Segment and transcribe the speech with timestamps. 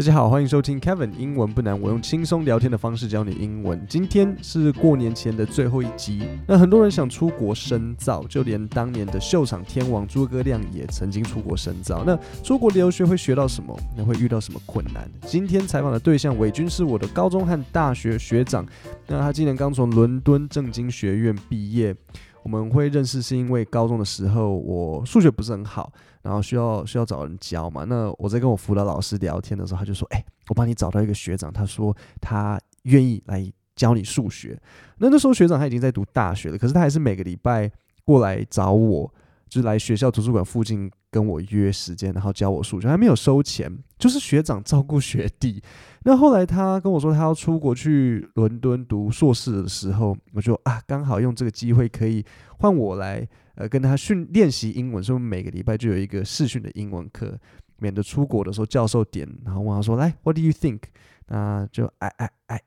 [0.00, 3.78] 大家好，欢迎收听 Kevin 英文不难，我用轻松聊天的方式教你英文。
[3.86, 12.02] 今天是过年前的最后一集，那很多人想出国深造，就连当年的秀场天王诸葛亮也曾经出国深造。
[12.06, 13.78] 那出国留学会学到什么？
[13.94, 15.06] 那会遇到什么困难？
[15.26, 18.64] 今天采访的对象伟军是我的高中和大学学长，
[19.06, 21.94] 那他今年刚从伦敦政经学院毕业。
[22.42, 27.84] 我们会认识是因为高中的时候我数学不是很好，然后需要需要找人教嘛。
[27.84, 34.60] 那我在跟我辅导老师聊天的时候，他就说：“哎，我帮你找到一个学长，他说他愿意来教你数学。”
[34.98, 37.70] 那那时候学长他已经在读大学了，可是他还是每个礼拜
[38.04, 39.12] 过来找我，
[39.48, 45.62] 就是来学校图书馆附近跟我约时间，然后教我数学，还没有收钱，就是学长照顾学弟。
[46.04, 52.24] 那后来他跟我说他要出国去伦敦读硕士的时候，我就啊刚好用这个机会可以
[52.58, 57.38] 换我来呃跟他训练习英文，所以每个礼拜就有一个试训的英文课，
[57.78, 60.80] 免得出国的时候教授点，然后问他说来 What do you think？
[61.26, 62.60] 那就 I I I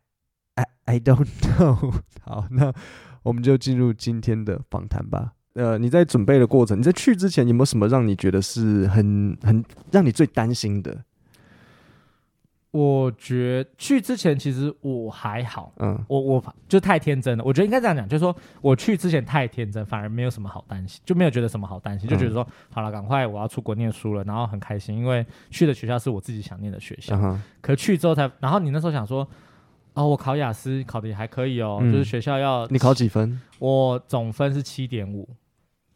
[0.56, 1.94] I I don't know。
[2.22, 2.72] 好，那
[3.24, 5.34] 我们就进入今天的访谈吧。
[5.54, 11.04] 呃，你在准备的过程，你在去之前有没有什么让你觉得是很很让你最担心的？
[12.72, 17.44] 我觉得去之前其实我还好，嗯，我我就太天真了。
[17.44, 27.16] 我觉得应该这样讲，就是说我去之前太天真，反而没有什么好担心，就没有觉得什么好担心，就觉得说、嗯、好了，赶快我要出国念书了，然后很开心，因为去的学校是我自己想念的学校。
[27.22, 29.28] 嗯、可去之后才，然后你那时候想说，
[29.94, 33.40] 哦，我考雅思考的也还可以哦，嗯、就是学校要你考几分？
[33.60, 35.30] 我总分是七点五，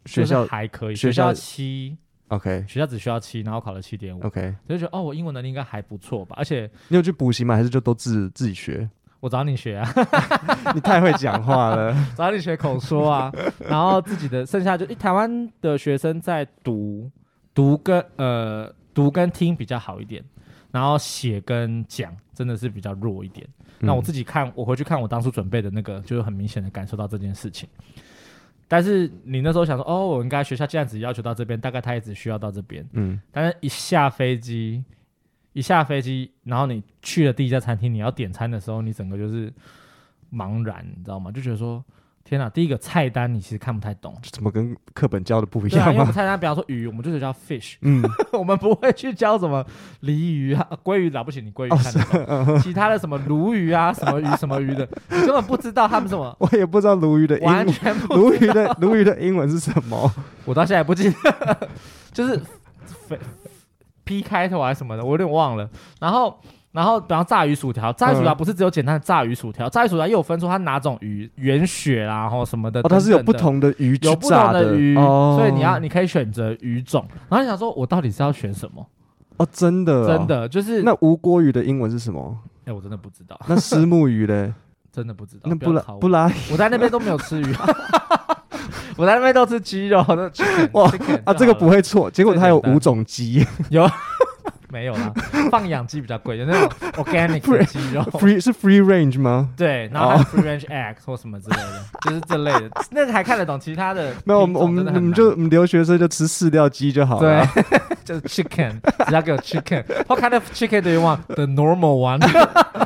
[0.08, 1.96] 学校还可以，学校七。
[2.28, 4.22] OK，学校只需要七，然后考了七点五。
[4.22, 6.36] OK，所以就觉得哦，我英文能力应该还不错吧？
[6.38, 7.54] 而且你有去补习吗？
[7.54, 8.88] 还是就都自自己学？
[9.20, 9.90] 我找你学啊！
[10.74, 13.32] 你太会讲话了， 找你学口说啊！
[13.66, 17.10] 然后自己的剩下就台湾的学生在读
[17.54, 20.22] 读跟呃读跟听比较好一点，
[20.70, 23.44] 然后写跟讲真的是比较弱一点。
[23.80, 27.68] 嗯、那我自己看，我回去看我当初准备的那个，就是很明显的感受到这件事情。
[28.68, 32.86] 但是你那时候想说，哦，我应该学校这样子要求到这边，大概他也只需要到这边。
[32.92, 33.20] 嗯。
[33.32, 34.84] 但是一下飞机，
[35.54, 39.52] 一下飞机，然后你去了第一家餐厅，你要点餐的时候，你整个就是
[40.32, 41.32] 茫然，你知道吗？
[41.32, 41.84] 就觉得说。
[42.28, 42.46] 天哪！
[42.50, 45.88] 第一个菜单你其实看不太懂，怎么跟课本教的不一样？
[45.88, 49.64] 因为我们菜单，比方说鱼，我们就是叫 fish，嗯， 我们不会去教什么
[50.00, 56.36] 鲤鱼啊、 鲑鱼，了不起你鲑鱼看得懂，哦嗯、其他的什么鲈鱼啊、什么鱼、什么鱼的， 你根本不知道他们什么。
[56.38, 60.12] 我也不知道鲈鱼的英文，完全不鲈鱼的鲈鱼的英文是什么？
[60.44, 61.68] 我到现在也不记得，
[62.12, 62.38] 就是
[64.04, 65.70] P 开头还是什么的，我有点忘了。
[65.98, 66.38] 然后。
[66.70, 72.96] 然后，比方炸鱼薯条，炸鱼薯条不是只有简单的炸鱼薯条，嗯、炸鱼薯条又有分出它哪种鱼，原血啦，然后什么的，等等的。
[72.96, 77.04] 哦，它是有不同的鱼，有不同的鱼，哦、所以你要你可以选择鱼种。
[77.28, 78.86] 然后你想说，我到底是要选什么？
[79.38, 82.38] 哦，真的、哦，真的就是那无锅鱼的英文是什么？
[82.66, 83.40] 哎，我真的不知道。
[83.46, 84.52] 那虱目鱼嘞？
[84.92, 85.42] 真的不知道。
[85.44, 87.54] 那不拉不拉，我在那边都没有吃鱼，
[88.98, 90.04] 我在那边都吃鸡肉。
[90.08, 90.30] 那
[90.72, 90.90] 哇
[91.24, 92.10] 啊，这个不会错。
[92.10, 93.88] 结果它有五种鸡，有。
[94.70, 95.12] 没有啦，
[95.50, 99.48] 放养鸡比较贵，有那种 organic 的鸡肉，free 是 free range 吗？
[99.56, 104.12] 对，然后还有 free range eggs 或什么之类的，就是这类的，那个还看得懂其他的。
[104.24, 107.64] 没有，我们我们我们就我们留学生就吃饲料鸡就好了，对，
[108.04, 108.72] 就是 chicken，
[109.06, 109.82] 只要给我 chicken。
[110.06, 111.20] What kind of chicken do you want?
[111.28, 112.20] The normal one。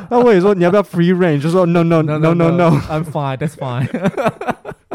[0.09, 1.41] 那我也说你要不要 free range？
[1.41, 3.87] 就说 no no no no no no，I'm fine, that's fine。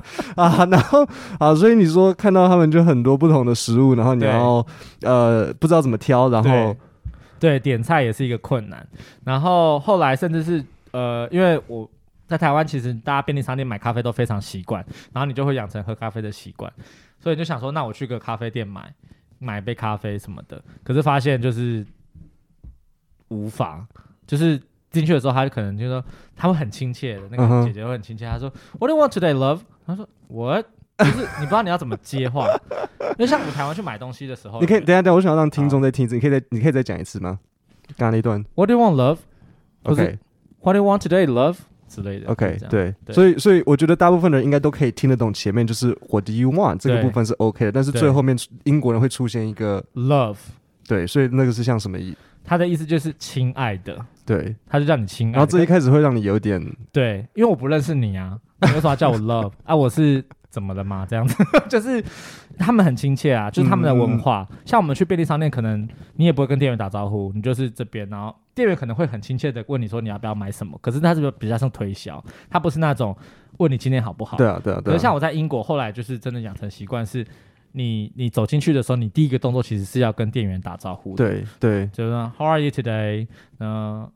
[0.36, 1.06] 啊，然后
[1.38, 4.64] 啊，所以你说看到他们就很多不同的食物，然后你要
[5.00, 6.76] 对呃不知道怎么挑，然后对，
[7.38, 8.86] 对点菜也是一个困难。
[9.25, 11.88] 然后后来甚至是呃，因为我
[12.26, 16.72] 在台湾，其实大家便利商店买咖啡都非常习惯，然后你就会养成喝咖啡的习惯，
[17.20, 18.92] 所以就想说，那我去个咖啡店买
[19.38, 20.62] 买杯咖啡什么的。
[20.82, 21.86] 可是发现就是
[23.28, 23.86] 无法，
[24.26, 24.60] 就是
[24.91, 26.04] 进去的时候，他就可能就说
[26.36, 28.54] 他会很亲切的，那个姐姐会很亲切，她说、uh.
[28.78, 29.60] What do you want today, love？
[29.88, 30.62] 他说：“我
[30.99, 32.47] 就是你不知道你要怎么接话，
[33.00, 37.38] 因为像我台湾去买东西的时候，你可以等下等下，我想要让听众再听一次，你可以再你可以再讲一次吗？
[37.97, 39.19] 刚刚那段，What do you want, love?
[39.84, 41.57] OK，What do you want today, love
[41.89, 42.28] 之类的。
[42.28, 50.36] OK，对，所以所以我觉得大部分人应该都可以听得懂前面就是 What do you want 这个部分是 OK 的，但是最后面英国人会出现一个 love，
[50.86, 52.15] 对，所以那个是像什么意？
[52.45, 53.98] 他的意思就是亲爱的，
[54.28, 59.75] 对，他就叫你亲爱，然后这一开始会让你有点对，因为我不认识你啊。”你为什么要叫我 love 啊？
[59.75, 61.07] 我是怎么了吗？
[61.09, 61.36] 这样子
[61.71, 62.04] 就是
[62.59, 64.45] 他们很亲切啊，就是他们的文化。
[64.65, 70.77] 像我们去便利商店，可能你也不会跟店员打招呼，你就是这边，然后店员可能会很亲切的问你说你要不要买什么。
[70.83, 72.21] 可是他是比较像推销，
[72.51, 73.16] 他不是那种
[73.59, 74.36] 问你今天好不好。
[74.36, 74.83] 对啊，对啊，对啊。
[74.84, 77.24] 可是像我在英国后来就是真的养成习惯是，
[77.71, 81.24] 你你走进去的时候，你第一个动作其实是要跟店员打招呼的。
[81.24, 83.28] 对对，就是说 How are you today？
[83.60, 84.13] 嗯、呃，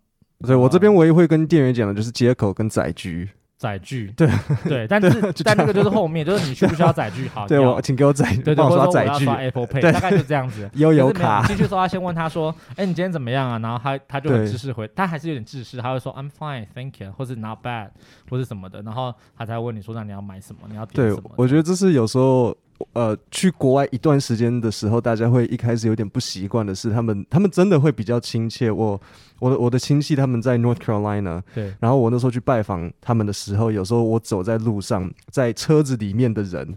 [0.47, 3.29] 对我这边唯一会跟店员讲的就是接口跟载具。
[3.59, 4.29] 载具，对
[4.65, 5.09] 对，但是
[5.45, 7.29] 但那个就是后面，就是你需不需要载具？
[7.33, 10.69] 好，对我请给我载，对对，我刷载具，Apple Pay，大概就这样子。
[10.75, 17.91] 悠游卡进去的时候，他先问他说：“哎，你今天怎么样啊？”然后他他就很知识回，他还是有点自视，他会说：“I'm fine, thank you”，或是 “Not bad”，
[18.29, 18.83] 或是什么的。
[18.83, 20.63] 然后他才问你说：“那你要买什么？
[20.69, 22.57] 你要点什么？”对，我觉得这是有时候。
[22.93, 28.71] 呃，去国外一段时间的时候，大家会一开始有点不习惯的是，他们他们真的会比较亲切。
[28.71, 29.01] 我
[29.39, 36.77] 我的我的亲戚他们在 North Carolina，对，然后我那时候去拜访他们的时候，有时候我走在路上，在车子里面的人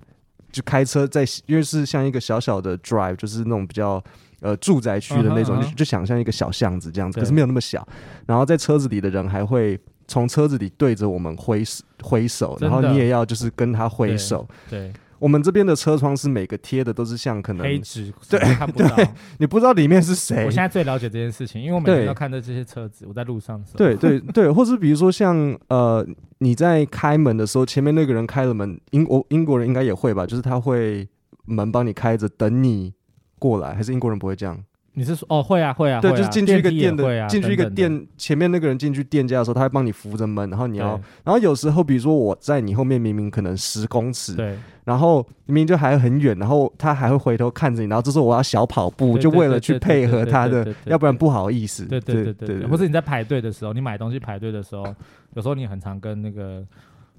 [0.52, 4.04] 就开车在，因为是像一个小小的 drive，就是那种比较
[4.42, 5.70] 呃住宅区的那种，uh huh, uh huh.
[5.70, 7.88] 就就想象一个小巷子这样子，可是没有那么小。
[8.26, 11.64] 然后在车子里的人还会从车子里对着我们挥
[12.02, 14.80] 挥手，然后你也要就是跟他挥手，对。
[14.80, 18.96] 对我们这边的车窗是每个贴的都是像可能黑纸，对，看不到，
[19.40, 20.46] 你不知道里面是谁。
[20.46, 23.78] 我现在最了解这件事情，因为我每天都看着这些车子，我在路上的时候。
[23.78, 26.06] 对对对，或是比如说像呃，
[26.40, 31.08] 你在开门的时候，前面那个人开了门，英国英国人应该也会吧，就是他会
[31.46, 32.94] 门帮你开着，等你
[33.40, 34.64] 过来，还是英国人不会这样？
[34.98, 54.86] 你是说哦，会啊会啊，对，就是进去一个店的，进去一个店前面那个人进去店家的时候，他会帮你扶着门，然后你要，然后有时候比如说我在你后面，明明可能十公尺，对，然后明明就还很远，然后他还会回头看着你，然后这时候我要小跑步，就为了去配合他的，要不然不好意思，对对对对对，或者你在排队的时候，你买东西排队的时候，
[55.34, 56.64] 有时候你很常跟那个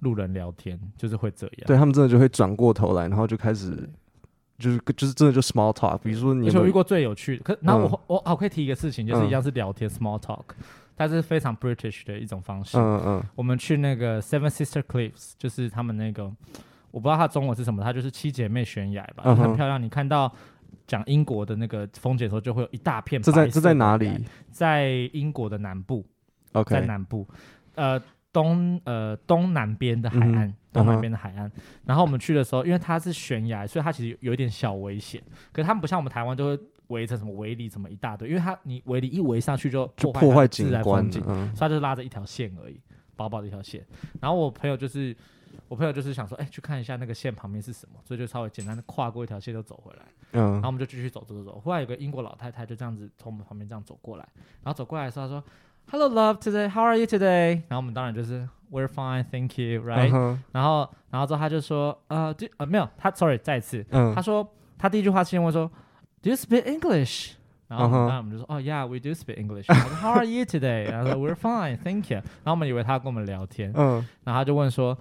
[0.00, 3.86] 路人聊天，就是会这样，对他们真的就会转过头来，然后就开始。
[4.58, 10.44] 就是就是真的就 small talk，比如说你有没有，我遇过最有趣的，可那我、嗯、我好可以提一个事情，就是一样是聊天、嗯、small talk，
[10.96, 12.78] 它是非常 British 的一种方式。
[12.78, 13.22] 嗯嗯。
[13.34, 16.24] 我们去那个 Seven Sister Cliffs，就是他们那个
[16.90, 19.82] 我不知道它中文是什么，它就是七姐妹悬崖吧，嗯、很漂亮。
[19.82, 20.32] 你看到
[20.86, 23.20] 讲英国的那个风景的时候，就会有一大片。
[23.20, 24.10] 这在这在哪里？
[24.50, 26.04] 在英国的南部。
[26.52, 26.74] OK。
[26.74, 27.26] 在南部，
[27.74, 28.00] 呃。
[28.36, 31.50] 东呃东南边的海岸，东南边的海岸。
[31.86, 35.22] 然后我们去的时候，因为它是悬崖，所以它其实有一点小危险。
[35.52, 42.78] 可是他们不像我们台湾，都会围成什么围篱什么一大堆，因为它你围篱一围上去就破坏自然风景，所以它就拉着一条线而已，
[43.16, 43.82] 薄薄的一条线。
[44.20, 45.16] 然后我朋友就是
[45.68, 50.02] 我朋友就是想说，哎，去看一下那个线旁边是什么，所以就稍微简单的跨过一条线就走回来。
[50.32, 51.58] 嗯，然后我们就继续走走走走。
[51.58, 54.28] 后来有个英国老太太就这样子从我们旁边这样走过来，
[54.62, 55.42] 然后走过来的时候她说。
[55.91, 56.39] Hello, love.
[56.39, 57.63] Today, how are you today?
[57.67, 60.09] 然后我们当然就是 We're fine, thank you, right?
[60.09, 60.37] Uh huh.
[60.53, 64.15] 然后，然后之后他就说，呃，对，呃，没有，他 sorry，再一次，uh huh.
[64.15, 64.47] 他说
[64.77, 65.69] 他第一句话先问说，
[66.21, 67.33] Do you speak English?
[67.67, 68.63] 然后，当然我们就说，哦、uh huh.
[68.63, 69.65] Oh,，Yeah, we do speak English.
[69.67, 70.89] 然后说 How are you today?
[70.89, 72.17] 然后说 We're fine, thank you.
[72.17, 74.05] 然后我们以为他要跟我们聊天，uh huh.
[74.23, 74.97] 然后他就问说，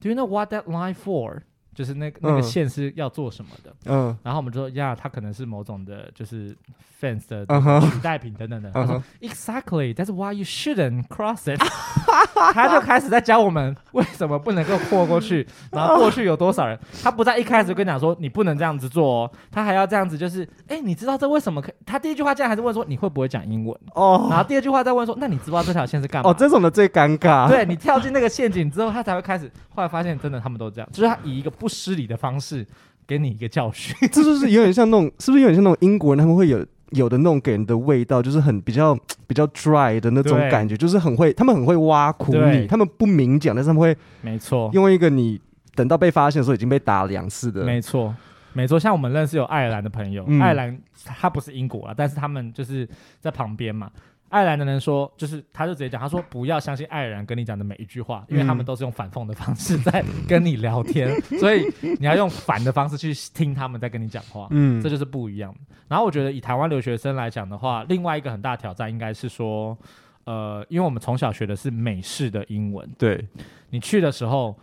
[0.00, 1.40] Do you know what that line for?
[1.73, 6.55] 就是那个那个线是要做什么的，嗯，然后我们就说呀，它可能是某种的，就是
[7.01, 7.45] fans 的
[7.89, 8.71] 取代品等等的。
[8.71, 11.61] 他说 Exactly, that's why you shouldn't cross it。
[12.53, 16.77] 他就开始在教我们为什么不能够过过去，然后过去有多少人。
[17.01, 21.73] 他不在一开始就跟你讲说你不能这样子做哦，他还要这样子，就是哎，你知道这为什么可以？
[21.85, 26.29] 他第一句话竟然还是问说你会不会讲英文哦，然后第二句话再问说那你知道这条线是干嘛？
[26.29, 27.47] 哦，这种的最尴尬。
[27.47, 29.49] 对，你跳进那个陷阱之后，他才会开始。
[29.75, 31.51] 后来发现真的他们都这样，就是他以一个。
[31.63, 32.67] 不失礼的方式
[33.07, 38.93] 给你一个教训， 这就是有点像那种，是不是有点像那种英国人他们会有有的那种给人的味道，就是很比较
[39.25, 45.39] 比较 dry 的那种感觉，就是很会，他们很会挖苦你，他们不明讲，但是他们会，没错，用一个你
[45.73, 48.13] 等到被发现的时候已经被打两次的，没错，
[48.51, 48.77] 没错。
[48.77, 52.85] 像我们认识有爱尔兰的朋友，嗯、爱尔兰他不是英国啊，但是他们就是
[53.21, 53.89] 在旁边嘛。
[54.33, 65.55] 爱尔兰的人说，就是他就直接讲，他说不要相信爱尔兰跟你讲的每一句话，因为他们都是用反讽的方式在跟你聊天，嗯、 所以你要用反的方式去听他们在跟你讲话，嗯，这就是不一样。
[65.87, 69.77] 然后我觉得以台湾留学生来讲的话，另外一个很大挑战应该是说，
[70.23, 73.23] 呃，因为我们从小学的是美式的英文，对，
[73.69, 74.57] 你去的时候，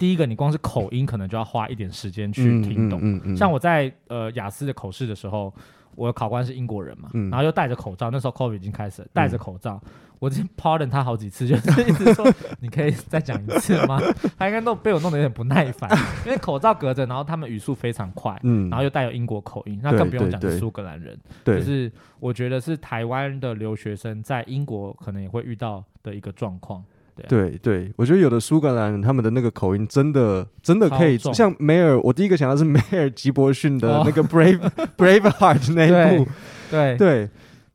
[0.00, 3.34] 第一个你光是口音可能就要花一点时间去听懂，嗯嗯嗯。
[3.34, 5.54] 嗯、像我在呃雅思的口试的时候。
[5.96, 9.90] 我的考官是英国人嘛，嗯、然后又戴着口罩，那时候 COVID 已经开始了，戴着口罩，嗯、
[10.20, 12.24] 我已经 pardon 他好几次，就是一直说
[12.60, 14.00] 你可以再讲一次吗？
[14.38, 15.90] 他应该都被我弄得有点不耐烦，
[16.24, 26.82] 因为口罩隔着，然后他们语速非常快，嗯，然后又带有英国口音，那更不用讲是苏格兰人，对对对，就是我觉得是台湾的留学生在英国可能也会遇到的一个状况。
[27.28, 36.26] 对对，我觉得有的苏格兰人他们的那个口音真的真的可以，像梅尔，我第一个想到是梅尔吉伯逊的那个 Brave、 哦、Braveheart 那一部，
[36.70, 37.30] 对对，对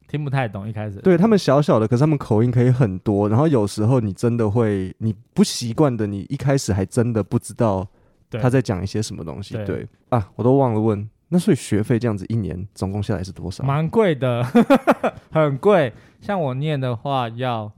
[0.07, 0.99] 听不太懂一开始。
[0.99, 7.85] 对他们小小的，可是他们口音可以很多，然后有时候你真的会你不习惯的，你一开始还真的不知道
[8.31, 9.55] 他在讲一些什么东西。
[9.55, 11.09] 对对啊，我都忘了问。
[11.27, 13.63] 那所以学费这样子一年总共下来是多少？
[13.63, 14.43] 蛮贵的，
[15.31, 15.91] 很贵。
[16.21, 17.71] 像我念的话要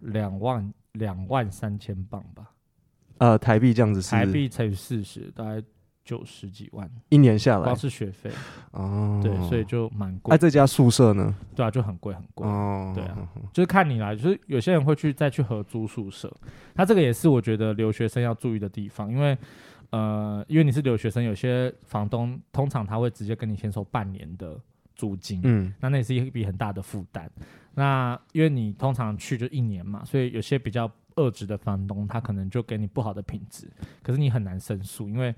[0.00, 2.50] 两万两万三千镑吧。
[3.18, 5.62] 呃，台币这样子是台币乘以四十，大概
[6.04, 8.30] 九十几万一年下来，光是学费
[8.72, 9.20] 哦。
[9.22, 10.34] 对，所以就蛮贵。
[10.34, 11.32] 哎，这家宿舍呢？
[11.54, 12.46] 对啊，就很贵很贵。
[12.46, 16.34] 哦，对啊，就是看你来，就是有些人会去再去合租宿舍。
[16.74, 19.38] 那这个也是我觉得留学生要注意的地方，因为
[19.90, 24.58] 呃，因为你是留学生，有些房东通常他会直接跟你先收半年的
[24.96, 27.30] 租金，嗯，那那也是一笔很大的负担。
[27.74, 33.68] 那因为你通常去就一年嘛，所以有些比较恶质的房东，他可能就给你不好的品质，
[34.02, 35.34] 可是你很难申诉，因为。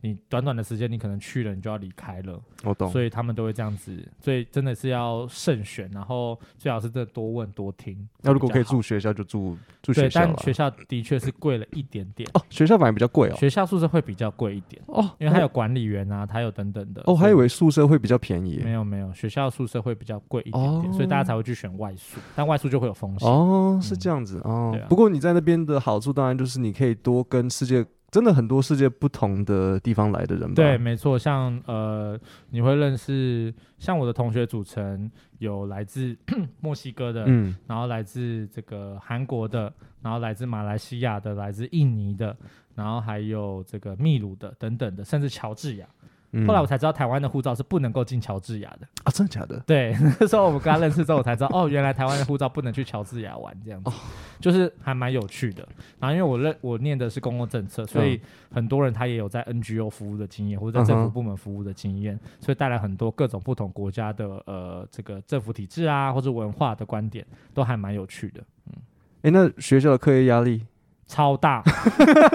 [0.00, 2.40] 你短短的时间，你可能去了，你就要离开了。
[2.64, 8.08] 我懂，所以他们都会这样子，所以真的是要慎选，然后最好是这多问多听。
[8.22, 10.20] 那如果可以住学校，就住住学校。
[10.20, 12.28] 对，但学校的确是贵了一点点。
[12.34, 13.36] 哦，学校反而比较贵哦。
[13.36, 17.02] 学校宿舍会比较贵一点哦，因为它有管理员啊，它有等等的。
[17.06, 18.60] 哦，还以为宿舍会比较便宜。
[18.62, 23.28] 没有没有，学校宿舍会比较贵一点点，所以大家才会去选外宿，但外宿就会有风险。
[23.28, 24.78] 哦，是这样子哦。
[24.88, 27.84] 不过你在那边的好处，当然就是你可以多跟世界。
[28.10, 30.54] 真的很多世界不同的地方来的人吧？
[30.54, 31.18] 对，没错。
[31.18, 32.18] 像呃，
[32.50, 36.16] 你会认识像我的同学组成有来自
[36.60, 42.34] 墨西哥的，嗯，然后来自这个韩国的，然后来自马来西亚的，来自印尼的，
[42.74, 45.86] 然后还有这个秘鲁的等等的，甚至乔治亚。
[46.32, 49.10] 嗯、后来我才知道，台湾的护照是不能够进乔治亚的啊！
[49.10, 49.58] 真的假的？
[49.66, 53.92] 对， 那时候我们跟他认识之后，我才知道，哦，原来台湾的护照不能去乔治亚玩，这样子，哦、
[54.38, 55.66] 就是还蛮有趣的。
[55.98, 58.20] 然后因为我认我念的是公共政策，所以
[58.52, 68.42] 很多人他也有在 NGO 服务的经验，或者在政府部门服务的经验，嗯、所以带来很多各种不同国家的呃这个政府体制啊，或者文化的观点，都还蛮有趣的。
[68.66, 68.74] 嗯，
[69.22, 70.66] 哎，那学校的课业压力？
[71.08, 71.62] 超大，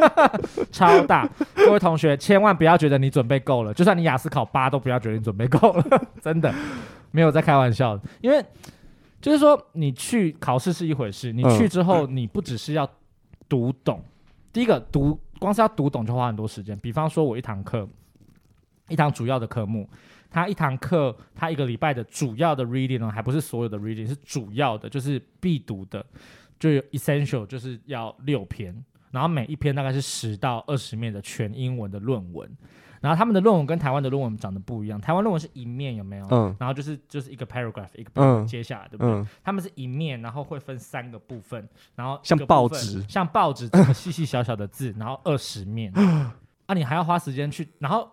[0.74, 1.30] 超大！
[1.56, 6.52] 各位同学，千万不要觉得你准备够了，就算你雅思考八，都不要觉得你准备够了， 真的
[7.12, 8.02] 没有在开玩笑的。
[8.20, 8.44] 因为
[9.22, 12.90] 就是说，你去考试是一回事，你去之后，你不只是要
[13.48, 14.10] 读懂，嗯、
[14.52, 16.76] 第一个读，光是要读懂就花很多时间。
[16.80, 17.88] 比方说，我一堂课，
[18.90, 19.88] 一堂主要的科目，
[20.32, 26.04] 他一堂课，他一个礼拜的主要的 reading 呢，还不是所有的 reading，是主要的，就是必读的。
[26.64, 28.74] 就有 essential 就是要六篇，
[29.12, 32.50] 然后每一篇大概是十到二十面的全英文的论文，
[33.02, 36.28] 然后他们的论文跟台湾的论文长得不一样，台湾论文是一面有没有？
[36.32, 39.12] 嗯，然后就是就是一个 paragraph 一个 paragraph 接下来，对不对？
[39.12, 41.68] 嗯，他们是一面，然后会分三个部分，
[41.98, 45.92] 然后像报纸，像报纸这么细细小小的字，然后二十面，
[46.66, 48.10] 啊，你还要花时间去，然后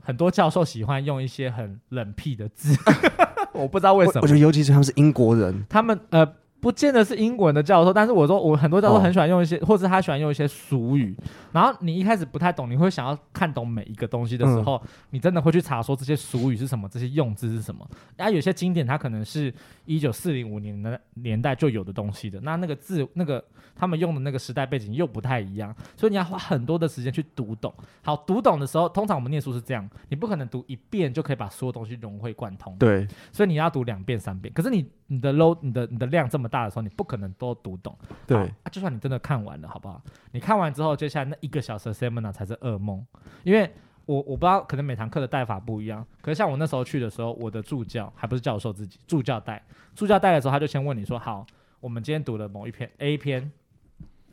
[0.00, 2.74] 很多教授喜欢用一些很冷僻的字，
[3.52, 6.39] 我不知道为什么，我觉得尤其是他们是英国人，他们呃。
[6.60, 11.16] 不见得是英文的教授，但是我说我很多教授很喜欢用一些，哦、或者他喜欢用一些俗语。
[11.52, 17.88] 然后你一开始不太懂，你会想要看懂每一个东西的时候，嗯、你真的会去查说这些俗语是什么，这些用字是什么。
[18.16, 19.52] 然后有些经典，它可能是
[19.86, 23.42] 一九四零五年的年代就有的东西的，那那个字那个
[23.74, 27.72] 他们用的那个时代背景又不太一样，所以你要花很多的时间去读懂。
[28.02, 32.76] 好，读懂的时候，通常我们念书是这样，你不可能读一遍就可以把所有东西融会贯通。
[32.78, 34.52] 对，所以你要读两遍三遍。
[34.52, 37.96] 可是你你的 load 你的你的量这么大的时候，你不可能都读懂。
[38.26, 40.02] 对，啊，就算你真的看完了，好不好？
[40.32, 43.06] 你看完之后，接下来那一个小时的 seminar 才是噩梦，
[43.44, 43.72] 因为
[44.06, 46.04] 我我不知道，可能每堂课的带法不一样。
[46.20, 49.64] 可是像我那时候去的时候，我的助教还不是教授自己，助教带，
[49.94, 51.46] 助教带的时候，他就先问你说：“好，
[51.78, 53.50] 我们今天读了某一篇 A 篇，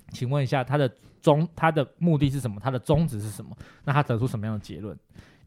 [0.09, 2.59] 请问一下他的宗，他的目的是什么？
[2.59, 3.55] 他的宗旨是什么？
[3.85, 4.97] 那他得出什么样的结论？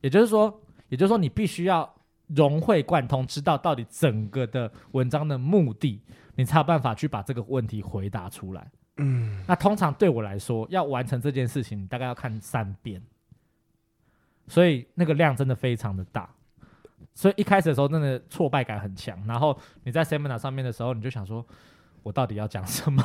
[0.00, 1.88] 也就是说，也就是说，你必须要。”
[2.32, 6.00] 融会贯通，知道到底整个的文章的目的，
[6.40, 8.66] 你才有办法去把这个问题回答出来。
[8.96, 13.02] 嗯，那通常对我来说，要完成这件事情，你大概要看三遍，
[14.48, 16.30] 所以那个量真的非常的大。
[17.14, 19.22] 所以一开始的时候，真的挫败感很强。
[19.26, 19.54] 然后
[19.84, 21.46] 你在 seminar 上面的时候，你就想说，
[22.02, 23.04] 我到底要讲什么？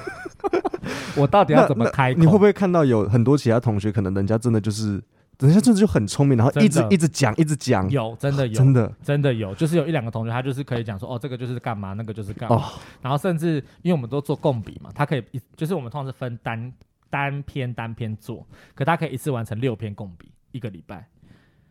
[1.14, 2.20] 我到底要怎么开口？
[2.20, 5.04] 你会不会看到有很多其他同学，可能人家真的就是。
[5.38, 7.88] 等一下，真的就很聪明，然后一直一直讲，一直讲。
[7.90, 12.56] 有，真的有，真的真的有，就是有一两个同学，他就是可以讲说，哦，这个就是干嘛，那个就是干嘛。
[12.56, 12.64] 哦、
[13.02, 16.72] 然后甚至因为我们都做共笔嘛，他可以一，就是我们通常是分单
[17.10, 21.06] 单篇单篇做，可他可以一次完成六篇共笔，一个礼拜，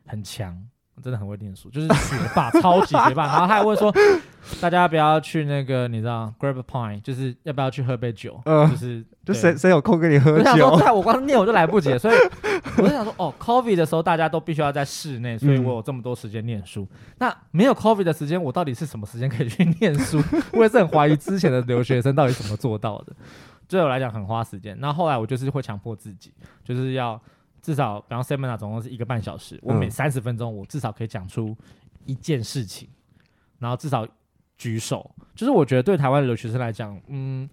[0.06, 0.68] 很强。
[1.04, 3.28] 真的很会念书，就是学霸，超级学霸。
[3.28, 3.94] 然后他还问说，
[4.62, 8.42] 大家不要去那个，你知道，grab a pint，就是要不要去喝杯酒？
[8.46, 10.38] 嗯，就是就谁谁有空跟你喝酒？
[10.38, 12.18] 我想说，我光念我就来不及，所以
[12.78, 16.88] 我就想说，哦，coffee 的时候大家都必须要在室内，所以我有这么多时间念书。
[16.92, 20.24] 嗯、那没有 coffee 的时间，我到底是什么时间可以去念书？
[20.54, 23.14] 我也是很怀疑之前的留学生到底怎么做到的。
[23.68, 24.78] 对我来讲很花时间。
[24.80, 26.32] 那后，后来我就是会强迫自己，
[26.64, 27.22] 就是要。
[27.66, 31.58] 至少比方 seminar 总共是一个半小时，我每三十分钟我至少可以讲出
[32.06, 32.88] 一件事情，
[33.58, 34.08] 然后至少
[34.56, 35.10] 举手。
[35.34, 37.50] 就是我觉得对台湾的留学生来讲，嗯，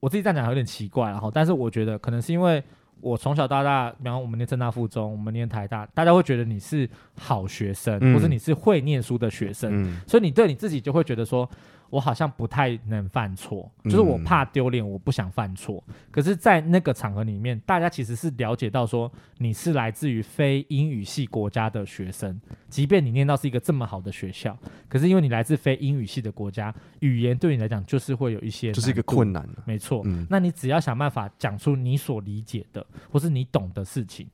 [0.00, 2.64] 我自己这样讲有点奇怪，然后但是我觉得可能是因为。
[3.00, 11.48] 我从小到大，比方我们念正大附中，我们念台大，大家会觉得你是好学生，嗯、或者你是会念书的学生，嗯、所以你对你自己就会觉得说。
[11.90, 15.82] 我好像不太能犯错，就是我怕丢脸，我不想犯错。
[15.88, 24.56] 嗯、可是，在那个场合里面，大家其实是了解到说你是来自于非英语系国家的学生，即便你念到是一个这么好的学校，
[24.88, 29.48] 可是因为你来自非英语系的国家，语言对你来讲就是会有一些，就是一个困难。
[29.64, 34.26] 没错，嗯、那你只要想办法讲出你所理解的，或是你懂的事情。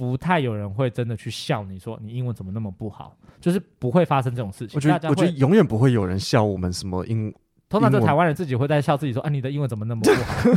[0.00, 4.70] 不太有人会真的去笑你说你英文怎么那么不好，就是不会发生这种事情。
[4.74, 7.30] 我觉得我觉得永远不会有人笑我们什么英，
[7.68, 10.50] 通常在台湾人自己会在笑自己说啊，你的英文怎么那么不好？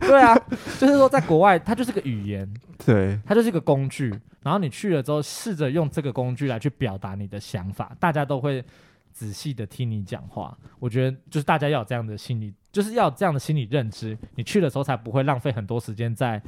[0.00, 0.34] 对啊，
[0.78, 2.50] 就是说在国外它就是个语言，
[2.82, 4.10] 对，它就是个工具。
[4.42, 8.64] 然后你去了之后，试着用这个工具来去表达你的想法，大家都会
[9.12, 10.56] 仔细的听你讲话。
[10.78, 16.42] 我觉得就是大家要有这样的心理，就是要有这样的心理认知，你去的时候才不会浪费很多时间在。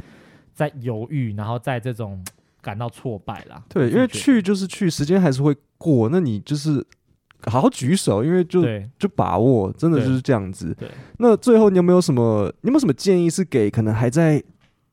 [0.54, 2.23] 在犹豫，然后在这种
[2.61, 3.62] 感到挫败啦。
[3.68, 6.09] 对，因为去就是去，时间还是会过。
[6.09, 6.85] 那你就是
[7.47, 8.62] 好好举手，因为就
[8.99, 10.75] 就把握，真的就是这样子。
[10.78, 12.47] 对，那最后你有没有什么？
[12.61, 14.42] 你有没有什么建议是给可能还在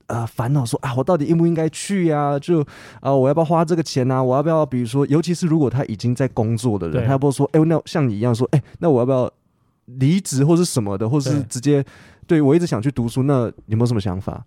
[0.07, 2.39] 呃烦恼说啊，我到底应不应该去呀、啊？
[2.39, 2.65] 就啊、
[3.03, 4.23] 呃，我要不要花这个钱啊？
[4.23, 4.65] 我要不要？
[4.65, 9.31] 比如说，尤其是如果他已经在工作的人，他要不要说，哎、欸，那像你一样说，哎、欸，那我要不要
[9.85, 11.83] 离职或是什么的，或是直接
[12.25, 14.43] 对，对我一直想去读书，那有没有什么想法？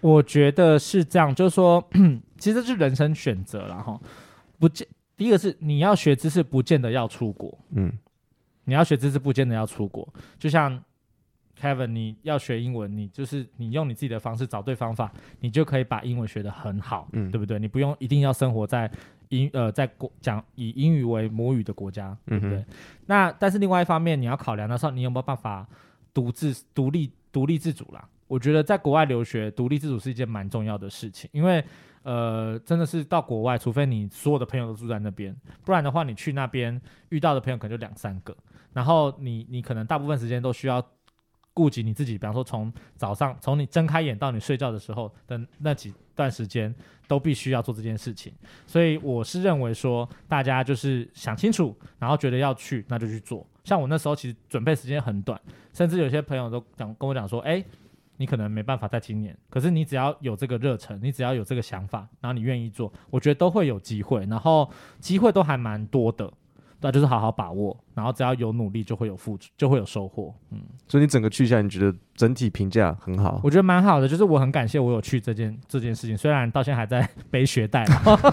[0.00, 1.82] 我觉得是这样，就是说，
[2.38, 4.00] 其实是人生选择了哈。
[4.58, 4.86] 不见，
[5.16, 7.58] 第一个是你要学知识，不见得要出国。
[7.70, 7.92] 嗯，
[8.64, 10.06] 你要学知识，不见得要出国。
[10.38, 10.82] 就像
[11.60, 17.58] Kevin，你要学英文，你就是你用你自己的方式找对方法，你就可以把英文学得很好，嗯，对不对？
[17.58, 18.90] 你不用一定要生活在
[19.30, 22.58] 英呃在国讲以英语为母语的国家，对不对？
[22.58, 22.66] 嗯。
[23.06, 25.66] 那但是另外一方面，你要考量的时候，你有没有办法
[26.12, 28.06] 独自独立独立自主啦？
[28.28, 31.64] 我觉得在国外留学，独立自主是一件蛮重要的事情，因为，
[32.02, 35.34] 呃，真的是到国外，除非你所有的朋友都住在那边，
[35.64, 38.36] 不然的话，你去那边遇到的朋友可能就两三个，
[38.72, 40.84] 然后你你可能大部分时间都需要
[41.54, 46.74] 顾及你自己，比方说从早上从你睁开眼到你睡觉的时候的那几段时间，
[47.06, 48.32] 都必须要做这件事情，
[48.66, 53.46] 所以我是认为说，大家就是想清楚，然后觉得要去，那就去做。
[53.62, 55.40] 像我那时候其实准备时间很短，
[55.72, 57.64] 甚至有些朋友都讲跟我讲说，哎。
[58.16, 66.32] 你可能没办法在今年，可是你只要有这个热忱，你只要有这个想法，然后你愿意做，我觉得都会有机会，然后机会都还蛮多的。
[66.80, 70.34] 对，就是好好把握，然后只要有努力，就会有付出，就会有收获。
[70.50, 73.40] 嗯，所以你整个去下来，你觉得整体评价很好？
[73.42, 77.84] 我觉得蛮好的，就是我很感谢我有去这件这件事情，虽然到现在还在 背学贷，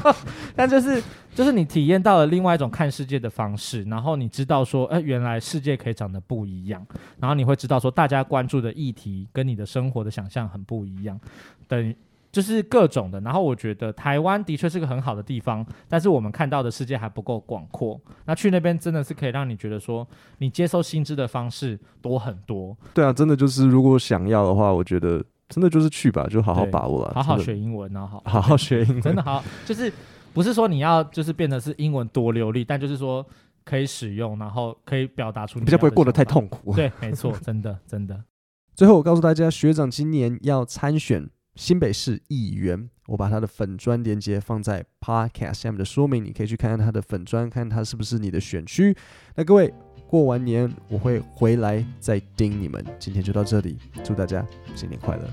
[0.56, 1.02] 但就是
[1.34, 6.86] 就是你体验到了另外一种看世界的方式，然后你知道说，哎，原来世界可以长得不一样，
[7.20, 11.20] 然后你会知道说，大家关注的议题跟你的生活的想象很不一样，
[11.68, 11.96] 等于。
[12.34, 18.02] 就是各种的，然后我觉得台湾的确是个很好的地方，但是我们看到的世界还不够广阔。
[18.26, 20.06] 那去那边真的是可以让你觉得说，
[20.40, 22.76] 你接收新知的方式多很多。
[22.92, 29.94] 对啊，真的就是如果想要的话，我觉得真的就是去吧，就好好把握了，好好学英文，然后好好好学英文，真的好，就是
[30.34, 33.24] 不是说你要就是变得是英文多流利，但就是说
[33.64, 36.74] 可以使用，然后可以表达出你，比较不会过得太痛苦。
[36.74, 38.20] 对，没错，真的真的。
[38.74, 41.30] 最后我告诉大家，学长今年要参选。
[41.56, 48.96] 新北市议员，我把他的粉砖连接放在 Podcast 下面的说明，你可以去看看他的粉专，看他是不是你的选区。
[49.36, 49.72] 那各位
[50.08, 52.84] 过完年我会回来再盯你们。
[52.98, 55.30] 今天就到这里，祝大家新年快乐。